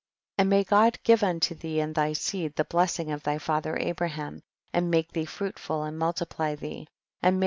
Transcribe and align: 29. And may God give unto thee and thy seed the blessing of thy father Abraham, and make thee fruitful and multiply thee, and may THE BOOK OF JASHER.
29. 0.39 0.43
And 0.43 0.49
may 0.49 0.63
God 0.63 0.97
give 1.03 1.21
unto 1.21 1.53
thee 1.53 1.79
and 1.79 1.93
thy 1.93 2.13
seed 2.13 2.55
the 2.55 2.63
blessing 2.65 3.11
of 3.11 3.21
thy 3.21 3.37
father 3.37 3.77
Abraham, 3.77 4.41
and 4.73 4.89
make 4.89 5.11
thee 5.11 5.25
fruitful 5.25 5.83
and 5.83 5.99
multiply 5.99 6.55
thee, 6.55 6.67
and 6.67 6.67
may 6.67 6.73
THE 6.73 6.79
BOOK 6.79 6.89
OF 6.89 7.33
JASHER. 7.33 7.39